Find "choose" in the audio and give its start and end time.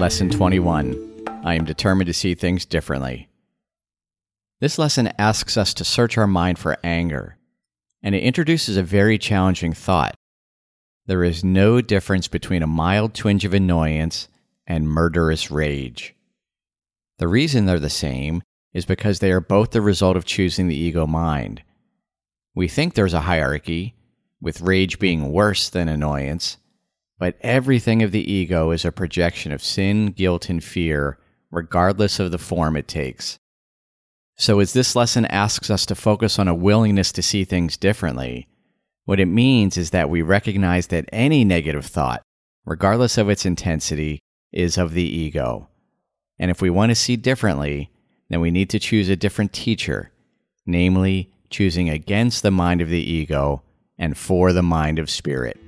48.78-49.10